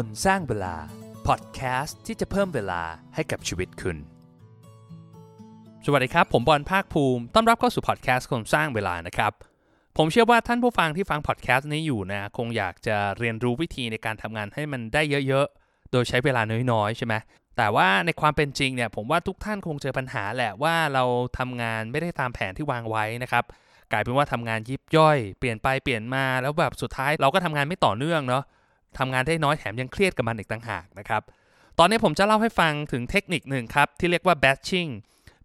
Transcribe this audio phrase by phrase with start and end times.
[0.00, 0.76] คนสร้างเวลา
[1.26, 2.82] พอดแคสต์ที่จะเพิ่มเวลา
[3.14, 3.96] ให้กับชีวิตคุณ
[5.84, 9.32] สวัสดีครับ ผมบอลภาคภูมิ ต้อนรับเข้าสู่พอดแคสต์คนสร้างเวลานะครับ
[9.96, 17.14] ผมเชื่อว่าท่านผู้ฟังที่ฟังพอดแคสต์นี้อยู่นะ คงอยากจะเรียนรู้วิธีในการทำงานให้มันได้เยอะๆ โดยใช้เวลาน้อยๆ ใช่ไหม
[17.56, 21.04] แต่ว่าในความเป็นจริงเนี่ยผมว่าทุกท่านคงเจอปัญหาแหละว่าเรา
[21.38, 23.44] ทำงานไม่ได้ตามแผนที่วางไว้นะครับ
[23.92, 28.44] กลายเป็นว่าทำงานยิบย่อย เปลี่ยนไปเปลี่ยนมาแล้วแบบสุดท้ายเราก็ทำงานไม่ต่อเนื่องเนาะ
[28.98, 31.22] ทำงานได้น้อยแถมยังเครียดกับมันอีกต่างหากนะครับ
[31.78, 34.90] ตอนนี้ผมจะเล่าให้ฟังถึงเทคนิคหนึ่งครับ ที่เรียกว่า batching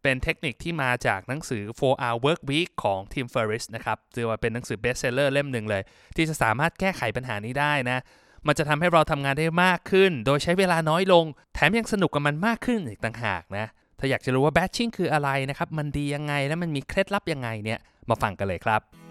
[0.03, 5.83] เป็นเทคนิคที่มาจากหนังสือ 4 hour work week ของ Tim Ferriss นะครับถือว่าเป็นหนังสือ best seller เล่มหนึ่งเลย
[6.15, 7.99] ที่จะสามารถแก้ไขปัญหานี้ได้นะ
[8.47, 13.65] มันจะทำให้เราทำงานได้มากขึ้น โดยใช้เวลาน้อยลง แถมยังสนุกกับมันมากขึ้นอีกต่างหากนะ
[13.99, 17.79] ถ้าอยากจะรู้ว่า batching คืออะไรนะครับ มันดียังไง และมันมีเคล็ดลับยังไงเนี่ย
[18.09, 19.06] มาฟังกันเลยครับ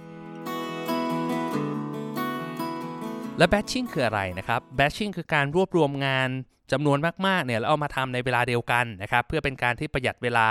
[3.39, 6.29] และ batching คืออะไรนะครับ batching คือการรวบรวมงาน
[6.73, 10.47] จำนวนมากๆเนี่ยแล้วเอามาทำในเวลาเดียวกันนะครับเพื่อเป็นการที่ประหยัดเวลา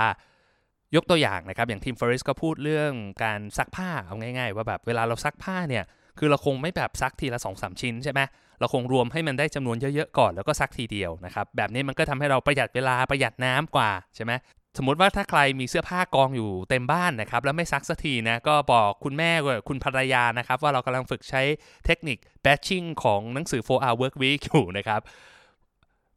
[0.96, 2.92] ยกตัวอย่างนะครับอย่างทีมฟอริสก็พูดเรื่อง
[3.24, 5.84] การซักผ้าเอาง่าย ๆ ว่าแบบเวลาเราซักผ้าเนี่ย
[6.18, 8.20] คือเราคงไม่แบบซักทีละ2อสชิ้นใช่ไหม
[8.60, 14.32] เราคงรวมให้มันได้จำนวนเยอะๆก่อนแล้วก็ซักทีเดียวนะครับแบบนี้มันก็ทำให้เราประหยัดเวลาประหยัดน้ำกว่าใช่ไหม
[14.78, 19.30] สมมติว่าถ้าใครมีเสื้อผ้ากองอยู่เต็มบ้านนะครับ แล้วไม่ซักสักทีนะ ก็บอกคุณแม่
[19.68, 21.42] คุณภรรยานะครับ ว่าเรากำลังฝึกใช้
[21.86, 25.00] เทคนิค batching ของหนังสือ 4 hour work week อยู่นะครับ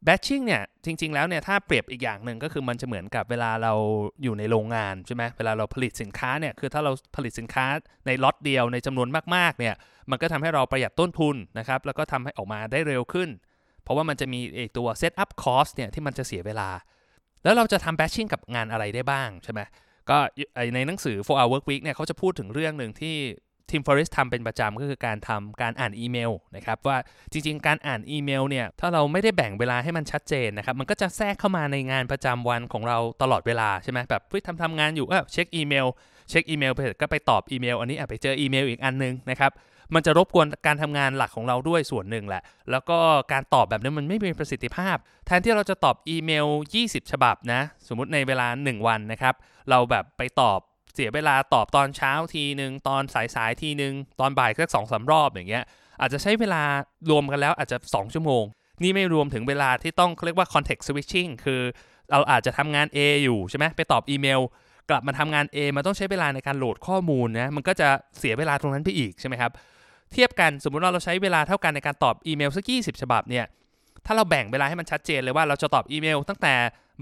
[0.08, 3.74] batching เนี่ย จริง ๆ แล้วเนี่ย ถ้าเปรียบอีกอย่างหนึ่งก็คือมันจะเหมือนกับเวลาเรา
[4.24, 7.66] อยู่ในโรงงานใช่ไหมเวลาเราผลิตสินค้าเนี่ย คือถ้าเราผลิตสินค้า
[8.06, 9.76] ในล็อตเดียวในจำนวนมากๆเนี่ย
[10.12, 13.30] มันก็ทำให้เราประหยัดต้นทุนนะครับ แล้วก็ทำให้ออกมาได้เร็วขึ้น
[13.84, 16.70] เพราะว่ามันจะมีไอตัว set up cost เนี่ยที่มันจะเสียเวลา
[17.44, 19.62] แล้วเราจะทำ batching กับงานอะไรได้บ้างใช่ไหม
[20.10, 20.18] ก็
[20.76, 23.18] ในหนังสือ 4 hour work week เนี่ยเขาจะพูดถึงเรื่องหนึ่งที่
[23.70, 26.98] Tim Ferriss ทำเป็นประจำก็คือการทำการอ่านอีเมลนะครับว่า
[27.32, 35.88] จริงๆ การอ่านอีเมลเนี่ยถ้าเราไม่ได้แบ่งเวลาให้มันชัดเจนนะครับมันก็จะแทรกเข้ามาในงานประจำวันของเราตลอดเวลาใช่ไหมแบบเฮ้ยทำทำงานอยู่เออเช็คอีเมล
[36.30, 39.52] เช็คอีเมลไปเสร็จก็ไปตอบอีเมลอันนี้อะไปเจออีเมลอีกอันนึงนะครับ
[39.96, 42.98] มันจะรบกวนการทำงานหลักของเราด้วยส่วนหนึ่งแหละ แล้วก็
[43.32, 44.96] การตอบแบบนี้มันไม่มีประสิทธิภาพ
[45.26, 46.48] แทนที่เราจะตอบอีเมล
[46.80, 49.36] 20 ฉบับนะ สมมุติในเวลา 1 วันนะครับ
[49.70, 50.60] เราแบบไปตอบ
[50.94, 53.04] เสียเวลาตอบตอนเช้าทีหนึ่งตอน
[53.36, 55.64] สายๆทีหนึ่งตอนบ่ายสักสองสารอบอย่างเงี้ย
[56.02, 56.64] อาจจะใช้เวลา
[57.10, 58.44] รวมกันแล้วอาจจะ 2 ชั่วโมง
[58.84, 61.62] นี่ไม่รวมถึงเวลาที่ต้องเรียกว่า context switching คือ
[62.12, 64.42] เราอาจจะทำงาน A อยู่ใช่ไหมไปตอบอีเมล
[64.90, 67.90] กลับมาทำงาน A มันต้องใช้เวลาในการโหลดข้อมูลนะ มันก็จะ
[68.20, 69.52] เสียเวลาตรงนั้นไปอีกใช่ไหมครับ
[70.14, 73.46] เทียบกันสมมุติว่าเราใช้เวลาเท่ากันในการตอบอีเมลสัก20ฉบับเนี่ย
[74.06, 76.54] ถ้าเราแบ่งเวลาให้มันชัดเจนเลยว่าเราจะตอบอีเมลตั้งแต่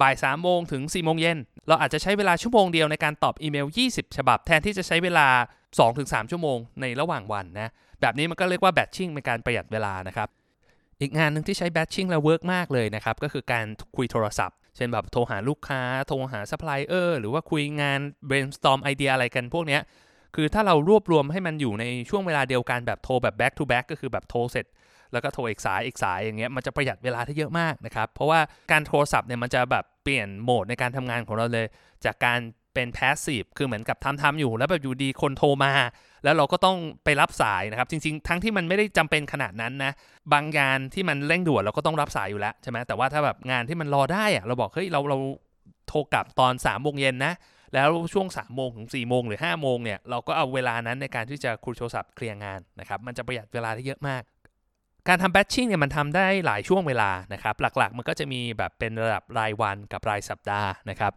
[0.02, 1.38] บ่าย3ามโมงถึง4ี่โมงเย็น
[1.68, 5.28] เราอาจจะใช้เวลาชั่วโมงเดียวในการตอบอีเมล 20 ฉบับ แทนที่จะใช้เวลา
[5.80, 7.70] 2-3 ชั่วโมงในระหว่างวันนะ
[8.02, 10.30] แบบนี้มันก็เรียกว่า batching เป็นการประหยัดเวลานะครับ
[11.02, 13.66] อีกงานหนึ่งที่ใช้ batching แล้ว work มากเลยนะครับก็คือการ
[13.98, 19.80] คุยโทรศัพท์ เช่นแบบโทรหาลูกค้า โทรหาซัพพลายเออร์หรือว่าคุยงาน brainstorm ไอเดียอะไรกันพวกนี้
[20.40, 24.66] คือถ้าเรารวบรวมให้มันอยู่ในช่วงเวลาเดียวกันแบบโทรแบบ back to back ก็คือแบบโทรเสร็จ
[25.14, 28.40] แล้วก็โทรอีกสายอีกสายอย่างเงี้ยมันจะประหยัดเวลาที่เยอะมากนะครับเพราะว่า
[28.72, 31.66] การโทรศัพท์เนี่ยมันจะแบบเปลี่ยนโหมดในการทำงานของเราเลย
[32.06, 32.40] จากการ
[32.74, 35.72] เป็น passive คือเหมือนกับทำทำอยู่ แล้วแบบอยู่ดีคนโทรมา
[36.24, 39.92] แล้วเราก็ต้องไปรับสายนะครับ จริง ๆ ทั้งที่มันไม่ได้จำเป็นขนาดนั้นนะ
[40.34, 45.18] บางงานที่มันเร่งด่วนเราก็ต้องรับสายอยู่แล้วใช่ไหมแต่ว่าถ้าแบบงานที่มันรอได้อะเราบอกเฮ้ยเราเรา
[45.88, 47.34] โทรกลับตอน3ามโมงเย็นนะ
[47.74, 54.24] แล้วช่วง3ามโมงถึง4ี่โมงหรือ5้าโมงเนี่ยเราก็เอาเวลานั้นในการที่จะคุยโทรศัพท์เคลียร์งานนะครับมันจะประหยัดเวลาได้เยอะมาก
[55.08, 61.14] การทำแบทชิ่งเนี่ยมันทำได้หลายช่วงเวลานะครับหลักๆ มันก็จะมีแบบเป็นระดับรายวันกับรายสัปดาห์นะครับ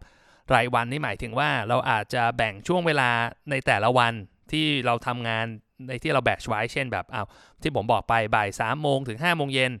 [0.53, 3.09] รายวันนี่หมายถึงว่าเราอาจจะแบ่งช่วงเวลา
[3.49, 4.13] ในแต่ละวัน
[4.51, 5.45] ที่เราทำงาน
[5.87, 7.27] ในที่เราแบชไว้ เช่นแบบอ้าว
[7.61, 9.71] ที่ผมบอกไปบ่าย3ามโมงถึง5้าโมงเย็น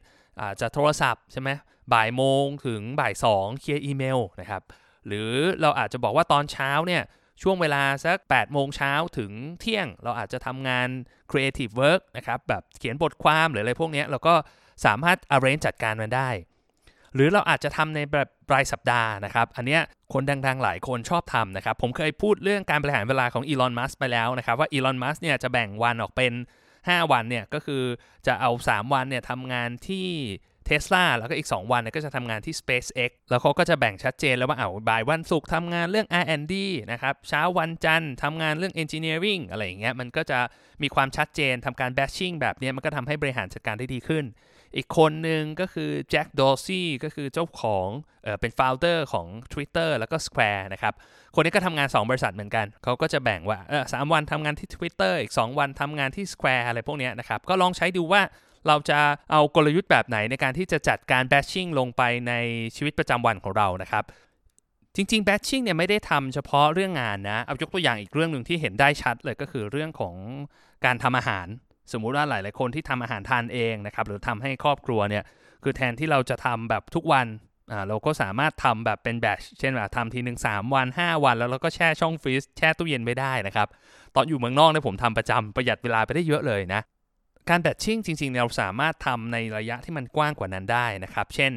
[0.41, 1.49] อาจจะโทรศัพท์ใช่ไหม
[1.93, 4.61] บ่ายโมงถึงบ่ายสองเคลียร์อีเมลนะครับ
[5.07, 5.31] หรือ
[5.61, 7.03] เราอาจจะบอกว่าตอนเช้าเนี่ย
[7.41, 10.87] ช่วงเวลาสัก 8 โมงเช้าถึงเที่ยง เราอาจจะทำงาน
[11.31, 14.35] creative work นะครับ แบบเขียนบทความหรืออะไรพวกนี้เราก็
[14.85, 16.29] สามารถ arrange จัดการมันได้
[17.15, 19.81] หรือเราอาจจะทำในแบบรายสัปดาห์นะครับ อันเนี้ย
[20.13, 26.33] คนดังๆ หลายคนชอบทำนะครับ ผมเคยพูดเรื่องการบริหารเวลาของอีลอน มัสไปแล้วนะครับ ว่าอีลอน มัสเนี่ยจะแบ่งวันออกเป็น
[26.71, 27.83] 5 วันเนี่ยก็คือ
[28.27, 30.07] จะเอา 3 วันเนี่ยทำงานที่
[30.65, 36.53] เทสลาแล้วก็อีก 2 วันเนี่ยก็จะทำงานที่ SpaceX แล้วเขาก็จะแบ่งชัดเจนแล้วว่าเอาบ่ายวันศุกร์ทำงานเรื่อง R&D
[36.91, 40.39] นะครับเช้าวันจันทร์ทำงานเรื่อง Engineering อะไรอย่างเงี้ยมันก็จะ
[40.81, 44.25] มีความชัดเจนทำการ Bashing แบบนี้มันก็ทำให้บริหารจัดการได้ดีขึ้น
[44.75, 47.87] อีกคนหนึ่งก็คือแจ็คดอร์ซี่ก็คือเจ้าของ
[48.23, 50.93] เออเป็น founder ของ Twitter แล้วก็ Square นะครับ
[51.35, 58.21] คนนี้ก็ทำงาน 2 บริษัทเหมือนกัน เขาก็จะแบ่งว่าเออสวันทำงานที่ Twitter อีก 2 วันทำงานที่ Square อะไรพวกนี้นะครับก็ลองใช้ดูว่า
[58.67, 58.99] เราจะ
[59.31, 62.33] เอากลยุทธ์แบบไหนในการที่จะจัดการแบชชิ่งลงไปใน
[62.75, 64.03] ชีวิตประจำวันของเรานะครับ
[64.95, 70.15] จริงๆแบชชิ่งเนี่ยไม่ได้ทำเฉพาะเรื่องงานนะ เอายกตัวอย่างอีกเรื่องหนึ่งที่เห็นได้ชัดเลยก็คือเรื่องของ
[70.85, 71.47] การทำอาหาร
[71.91, 75.23] สมมุติว่าหลายๆคนที่ทำอาหารทานเองนะครับหรือทำให้ครอบครัวเนี่ย
[75.63, 77.27] คือแทนที่เราจะทำแบบทุกวัน
[77.71, 83.67] อ่าเราก็สามารถทำแบบเป็นแบชเช่นแบบทำทีหนึ่ง3วัน 5 วัน แล้วเราก็แช่ช่องฟรีซแช่ตู้เย็นไม่ได้นะครับ
[84.15, 86.81] ตอนอยู่เมืองนอกเนี่ยผมทำประจำประหยัดเวลาไปได้เยอะเลยนะ
[87.49, 91.51] การแบทชิ่งจริงๆ เราสามารถทำในระยะที่มันกว้างกว่านั้นได้นะครับ เช่น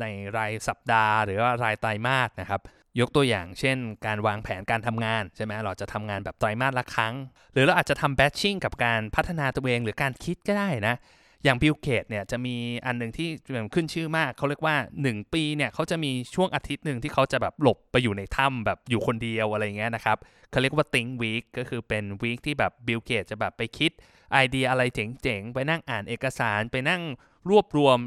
[0.00, 0.06] ใน
[0.36, 2.60] รายสัปดาห์ หรือว่ารายไตรมาสนะครับ
[3.00, 3.76] ยกตัวอย่างเช่น
[4.06, 7.14] การวางแผนการทำงานใช่ไหมเราจะทำงานแบบไตรมาสละครั้ง
[7.52, 10.96] หรือเราอาจจะทำแบทชิ่งกับการพัฒนาตัวเองหรือการคิดก็ได้นะ
[11.44, 12.56] อย่างบิลเกตเนี่ยจะมี
[12.86, 13.28] อันหนึ่งที่
[13.74, 20.18] ขึ้นชื่อมาก เขาเรียกว่า 1 ปีเนี่ยเขาจะมีช่วงอาทิตย์หนึ่งที่เขาจะแบบหลบไปอยู่ในถ้ำแบบอยู่คนเดียวอะไรเงี้ยนะครับ
[20.50, 23.92] เขาเรียกว่า think week ก็คือเป็น week ที่แบบ Bill Gates จะแบบไปคิด
[24.32, 27.02] ไอเดียอะไรเจ๋งๆ ไปนั่งอ่านเอกสารไปนั่ง
[27.50, 27.98] รวบรวม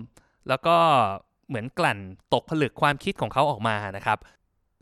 [0.50, 0.76] แล้วก็
[1.48, 2.00] เหมือนกลั่น
[2.34, 4.20] ตกผลึกความคิดของเขาออกมานะครับ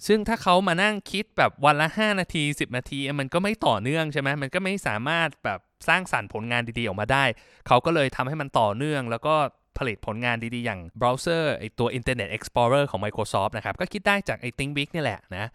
[0.07, 7.25] ซึ่งถ้าเขามานั่งคิดแบบวันละ 5 นาที 10 นาที มันก็ไม่ต่อเนื่องใช่ไหมมันก็ไม่สามารถแบบ สร้างสรรค์ผลงานดีๆออกมาได้
[7.67, 9.35] เขาก็เลยทำให้มันต่อเนื่อง แล้วก็
[9.77, 15.49] ผลิตผลงานดีๆ อย่างเบราว์เซอร์ไอตัว Internet Explorer ของ Microsoft นะครับ ก็คิดได้จากไอ think week นี่แหละนะ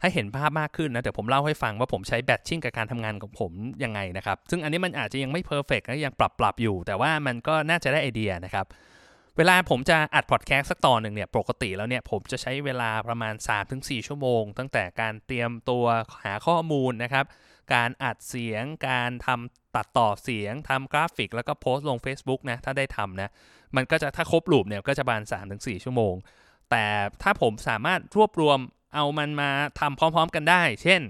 [0.00, 3.52] ให้เห็นภาพมากขึ้นนะ เดี๋ยวผมเล่าให้ฟังว่าผมใช้ batching กับการทำงานของผม
[3.84, 8.66] ยังไงนะครับ ซึ่งอันนี้มันอาจจะยังไม่ perfect นะยังปรับปรับอยู่ แต่ว่ามันก็น่าจะได้ไอเดียนะครับ
[9.38, 13.34] เวลาผมจะอัดพอดแคสต์สักตอนหนึ่งเนี่ยปกติแล้วเนี่ยผมจะใช้เวลาประมาณ
[13.70, 15.84] 3-4 ชั่วโมง ตั้งแต่การเตรียมตัว
[16.24, 17.24] หาข้อมูลนะครับ
[17.72, 23.30] การอัดเสียง การทำตัดต่อเสียงทำกราฟิก แล้วก็โพสต์ลง Facebook นะ ถ้าได้ทำนะ
[23.76, 25.22] มันก็จะถ้าครบ loop เนี่ยก็จะประมาณ
[25.54, 26.14] 3-4 ชั่วโมง
[26.70, 26.84] แต่
[27.22, 28.58] ถ้าผมสามารถรวบรวม
[28.94, 29.50] เอามันมา
[29.80, 31.00] ทำพร้อมๆกันได้ เช่น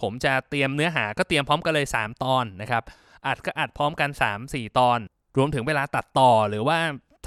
[0.00, 2.82] ผมจะเตรียมเนื้อหาก็เตรียมพร้อมกันเลย 3 ตอนนะครับ
[3.26, 4.10] อัดก็อัดพร้อมกัน
[4.44, 4.98] 3-4 ตอน
[5.36, 6.78] รวมถึงเวลาตัดต่อหรือว่า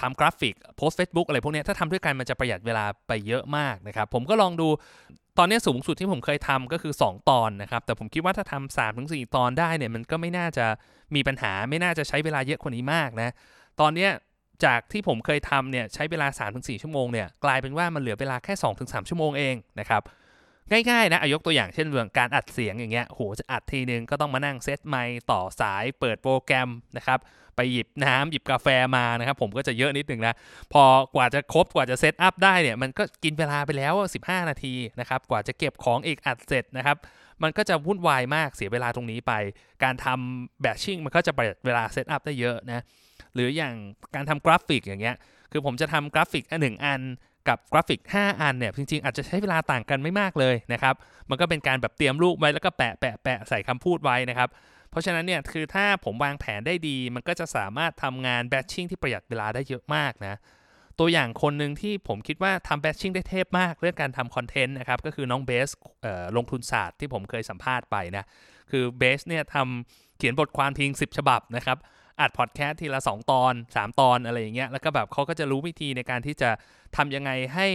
[0.01, 4.67] ทำกราฟิกโพสเฟซบุ๊กอะไรพวกนี้ถ้าทำด้วยกันมันจะประหยัดเวลาไปเยอะมากนะครับ ผมก็ลองดู
[5.37, 10.65] ตอนนี้สูงสุดที่ผมเคยทำก็คือ 2 ตอนนะครับ แต่ผมคิดว่าถ้าทำสามถึงสี่ตอนได้เนี่ยมันก็ไม่น่าจะ
[11.15, 13.29] มีปัญหาไม่น่าจะใช้เวลาเยอะกว่านี้มากนะ
[13.79, 14.11] ตอนเนี้ย
[14.65, 20.01] จากที่ผมเคยทำเนี่ยใช้เวลา 3-4 ชั่วโมงเนี่ยกลายเป็นว่ามันเหลือเวลาแค่ 2-3 ชั่วโมงเองนะครับ
[20.71, 27.19] ง่ายๆนะอายกตัวอย่างเช่นเรื่องการอัดเสียงอย่างเงี้ยโหจะอัดทีนึงก็ต้องมานั่งเซตไมค์ต่อสายเปิดโปรแกรมนะครับ
[27.55, 28.67] ไปหยิบน้ำหยิบกาแฟ
[28.97, 30.35] มานะครับผมก็จะเยอะนิดนึงนะ
[30.73, 30.83] พอ
[31.15, 36.97] กว่าจะครบกว่าจะเซตอัพได้เนี่ยมันก็กินเวลาไปแล้ว 15 นาทีนะครับกว่าจะเก็บของอีกอัดเสร็จนะครับ
[37.43, 39.33] มันก็จะวุ่นวายมากเสียเวลาตรงนี้ไป
[39.83, 42.83] การทำ batching มันก็จะประหยัดเวลา setup ได้เยอะนะ
[43.33, 43.73] หรืออย่าง
[44.15, 45.15] การทำกราฟิกอย่างเงี้ย
[45.51, 47.01] คือผมจะทำกราฟิกอันหนึ่งอัน
[47.49, 50.95] กับกราฟิก 5 อันเนี่ยจริงๆ อาจจะใช้เวลาต่างกันไม่มากเลยนะครับ
[51.29, 54.49] มันก็เป็นการแบบเตรียมรูปไว้แล้วก็แปะแปะแปะใส่คำพูดไว้นะครับ
[54.93, 60.35] เพราะฉะนั้นเนี่ยคือถ้าผมวางแผนได้ดี มันก็จะสามารถทำงาน batching ที่ประหยัดเวลาได้เยอะมากนะ
[60.99, 65.69] ตัวอย่างคนหนึ่งที่ผมคิดว่าทำ batching ได้เทพมาก เรื่องการทำคอนเทนต์นะครับ ก็คือน้องเบส
[66.37, 68.25] ลงทุนศาสตร์ที่ผมเคยสัมภาษณ์ไปนะ
[68.71, 71.77] คือเบสเนี่ยทำเขียนบทความทิ้ง10 ฉบับนะครับ
[72.19, 76.49] อัดพอดแคสต์ทีละ 2 ตอน 3 ตอนอะไรอย่างเงี้ยแล้วก็แบบเขาก็จะรู้วิธีในการที่จะ
[76.97, 77.67] ทำยังไงให้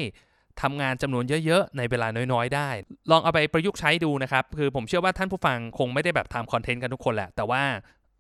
[0.63, 2.71] ทำงานจำนวนเยอะ ๆ ในเวลาน้อย ๆ ได้
[3.11, 7.63] ลองเอาไปประยุกต์ใช้ดูนะครับ คือผมเชื่อว่าท่านผู้ฟังคงไม่ได้แบบทำคอนเทนต์กันทุกคนแหละ แต่ว่า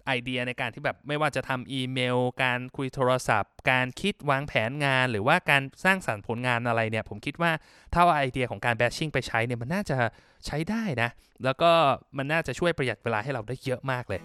[0.06, 7.52] ไอเดียในการที่แบบไม่ว่าจะทำอีเมล การคุยโทรศัพท์ การคิดวางแผนงาน หรือว่าการสร้างสรรค์ผลงานอะไรเนี่ย ผมคิดว่า
[7.94, 9.96] ถ้าเอาไอเดียของการแบชชิ่งไปใช้เนี่ยมันน่าจะ
[10.46, 11.10] ใช้ได้นะ
[11.44, 11.70] แล้วก็
[12.16, 14.22] มันน่าจะช่วยประหยัดเวลาให้เราได้เยอะมากเลย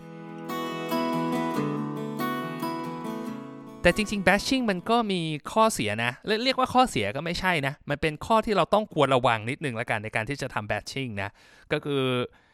[3.84, 5.22] แต่จริงๆ bashing มันก็มี
[5.52, 6.12] ข้อเสียนะ
[6.44, 11.30] เรียกว่าข้อเสียก็ไม่ใช่นะ มันเป็นข้อที่เราต้องควรระวังนิดนึงล้วกันในการที่จะทำ bashing นะ
[11.72, 12.04] ก็คือ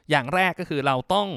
[0.10, 1.28] อย่างแรกก็คือเราต้อง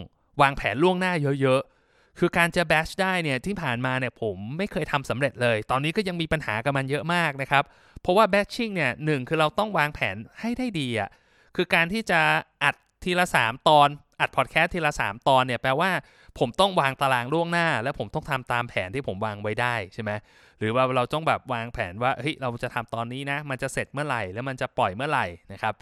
[0.42, 7.64] วางแผนล่วงหน้าเยอะๆ คือการจะ bash ได้เนี่ยที่ผ่านมาเนี่ยผมไม่เคยทำสำเร็จเลย ตอนนี้ก็ยังมีปัญหากับมันเยอะมากนะครับ
[8.02, 11.08] เพราะว่า bashing เนี่ยหนึ่งคือเราต้องวางแผนให้ได้ดีอะ่ะ
[11.56, 12.20] คือการที่จะ
[12.64, 13.88] อัดทีละ 3 ตอน
[14.22, 15.90] อัดพอดแคสต์ทีละ3 ตอนเนี่ยแปลว่า
[16.38, 20.10] ผมต้องวางตารางล่วงหน้า แล้วผมต้องทำตามแผนที่ผมวางไว้ได้ใช่ไหม
[20.58, 25.74] หรือว่าเราต้องแบบวางแผนว่าเฮ้ยเราจะทำตอนนี้นะ มันจะเสร็จเมื่อไหร่แล้วมันจะปล่อยเมื่อไหร่นะครับ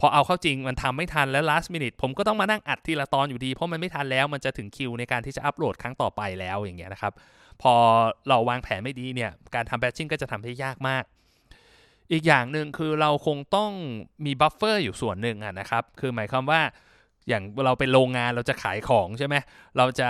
[0.00, 7.12] พอเอาเข้าจริงมันทำไม่ทันแล้ว last minute ผมก็ต้องมานั่งอัดทีละตอนอยู่ดี เพราะมันไม่ทันแล้วมันจะถึงคิวในการที่จะอัปโหลดครั้งต่อไปแล้วอย่างเงี้ยนะครับ
[7.62, 7.74] พอ
[8.28, 11.04] เราวางแผนไม่ดีเนี่ยการทำ batching ก็จะทำให้ยากมาก
[12.12, 13.72] อีกอย่างหนึ่งคือเราคงต้อง
[14.26, 16.60] มี buffer อยู่ส่วนหนึ่งนะครับคือหมายความว่า
[17.28, 19.34] อย่างเราเป็นโรงงานเราจะขายของใช่ไหม
[19.78, 20.08] เราจะ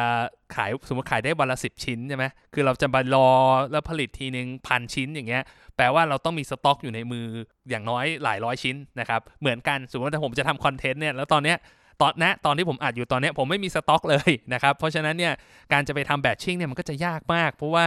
[0.56, 3.28] ขายสมมติขายได้วันละสิบชิ้นใช่ไหมคือเราจะมารอ
[3.72, 5.42] แล้วผลิตทีนึงพันชิ้นอย่างเงี้ย
[5.76, 7.26] แปลว่าเราต้องมีสต็อกอยู่ในมือ
[7.70, 11.56] อย่างน้อยหลายร้อยชิ้นนะครับ เหมือนกันสมมติถ้าผมจะทำคอนเทนต์เนี่ยแล้วตอนเนี้ย
[12.00, 15.32] ตอนนะตอนที่ผมอัดอยู่ตอนนี้ผมไม่มีสต็อกเลยนะครับ เพราะฉะนั้นเนี่ย
[15.72, 17.86] การจะไปทำ batching เนี่ยมันก็จะยากมาก เพราะว่า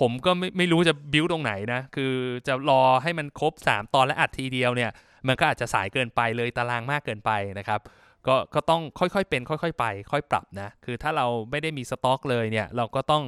[0.00, 2.12] ผมก็ไม่ไม่รู้จะบิวตรงไหนนะ คือ
[2.46, 4.90] จะรอให้มันครบ 3 ตอนและอัดทีเดียวเนี่ย
[5.28, 7.80] มันก็อาจจะสายเกินไปเลยตารางมากเกินไปนะครับ
[8.26, 13.22] ก็ก็ต้องค่อยๆเป็น ค่อยๆ ไป ค่อยปรับนะ คือถ้าเราไม่ได้มีสต็อกเลยเนี่ย เราก็ต้อง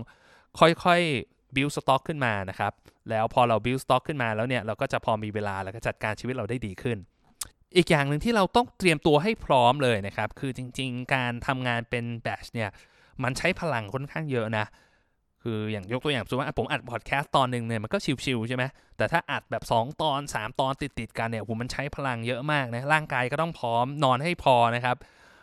[0.61, 2.73] ค่อยๆบิวสต็อกขึ้นมานะครับ
[3.11, 6.99] แล้วพอเราบิวสต็อกขึ้นมาแล้วเนี่ย เราก็จะพอมีเวลาแล้วก็จัดการชีวิตเราได้ดีขึ้น
[7.77, 12.71] อีกอย่างหนึ่งที่เราต้องเตรียมตัวให้พร้อมเลยนะครับ คือจริง ๆ การทำงานเป็น batch เนี่ย
[13.23, 14.65] มันใช้พลังค่อนข้างเยอะนะ
[15.43, 18.65] คืออย่างยกตัวอย่างสมมติว่าผมอัดพอดแคสต์ตอนหนึ่งเนี่ยมันก็ chill ๆใช่ไหม
[18.97, 24.97] แต่ถ้าอัดแบบ 2 ตอน 3 ตอนติดๆกันเนี่ยผมมันใช้พลังเยอะมากนะร่างกายก็ต้องพร้อมนอนให้พอนะครับ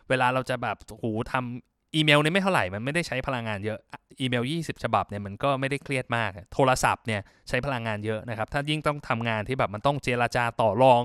[0.10, 3.80] เวลาเราจะแบบโหทำอีเมลเนี่ยไม่เท่าไหร่มันไม่ได้ใช้พลังงานเยอะ
[4.20, 11.04] อีเมล 20 ฉบับเนี่ยมันก็ไม่ได้เครียดมาก โทรศัพท์เนี่ยใช้พลังงานเยอะนะครับถ้ายิ่งต้องทำงานที่แบบมันต้องเจราจาต่อรอง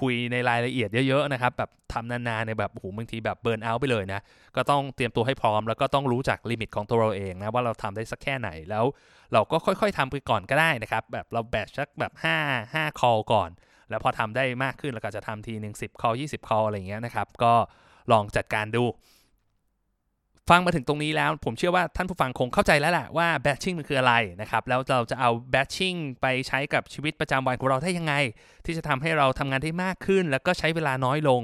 [0.00, 4.20] คุยในรายละเอียดเยอะๆนะครับแบบทำนานๆในแบบโอ้โหบางทีแบบ burn out ไปเลยนะ
[4.56, 8.84] ก็ต้องเตรียมตัวให้พร้อม แล้วก็ต้องรู้จักลิมิตของตัวเราเองนะว่าเราทำได้สักแค่ไหนแล้ว
[9.32, 12.12] เราก็ค่อยๆทำไปก่อนก็ได้นะครับ แบบเราแบชสักแบบ
[12.42, 13.50] 5 5 call ก่อน
[13.90, 17.52] แล้วพอทำได้มากขึ้นเราก็จะทำทีหนึ่ง10 call 20 call อะไรเงี้ยนะครับก็
[18.12, 18.84] ลองจัดการดู
[20.50, 28.14] ฟังมาถึงตรงนี้แล้ว ผมเชื่อว่าท่านผู้ฟังคงเข้าใจแล้วแหละว่าแบทชิ่งมันคืออะไรนะครับ แล้วเราจะเอาแบทชิ่งไปใช้กับชีวิตประจำวันของเราได้ยังไง
[28.64, 31.40] ที่จะทำให้เราทำงานได้มากขึ้น แล้วก็ใช้เวลาน้อยลง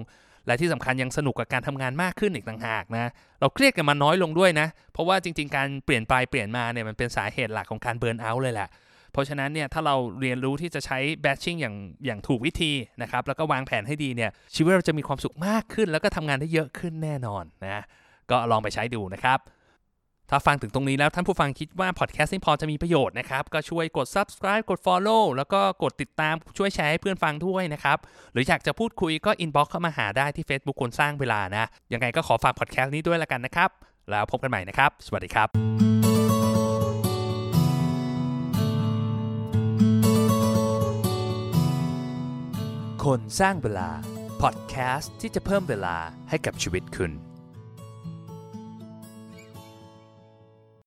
[0.46, 8.68] และที่สำคัญยังสนุกกับการทำงานมากขึ้นอีกต่างหากนะเราเครียดกันมาน้อยลงด้วยนะ เพราะว่าจริง ๆ การเปลี่ยนไปเปลี่ยนมาเนี่ยมันเป็นสาเหตุหลักของการเบิร์นเอาท์เลยแหละ
[9.12, 17.82] เพราะฉะนั้นเนี่ยถ้าเราเรียนรู้ที่จะใช้แบทชิ่งอย่างอย่างถูกวิธีนะครับแล้วก็วางแผนให้ดีเนี่ยชีวิตเราจะมีความสุขมากขึ้น แล้วก็ทำงานได้เยอะขึ้นแน่นอนนะ
[18.32, 19.40] ก็ลองไปใช้ดูนะครับ
[20.30, 27.98] ถ้าฟังถึงตรงนี้แล้วท่านผู้ฟังคิดว่าพอดแคสต์นี้พอจะมีประโยชน์นะครับ ก็ช่วยกด subscribe กด follow แล้วก็กดติดตามช่วยแชร์ให้เพื่อนฟังด้วยนะครับ
[28.32, 33.70] หรืออยากจะพูดคุยก็ inbox เข้ามาหาได้ที่ Facebook คนสร้างเวลานะยังไงก็ขอฝากพอดแคสต์นี้ด้วยละกันนะครับ
[34.10, 35.48] แล้วพบกันใหม่นะครับ สวัสดีครับ
[43.04, 43.90] คนสร้างเวลา
[44.42, 45.96] พอดแคสต์ที่จะเพิ่มเวลา
[46.28, 47.12] ให้กับชีวิตคุณ